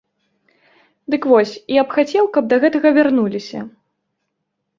Дык 1.13 1.27
вось, 1.31 1.51
я 1.79 1.83
б 1.89 1.99
хацеў, 1.99 2.25
каб 2.39 2.43
да 2.55 2.59
гэтага 2.65 2.87
вярнуліся. 2.97 3.59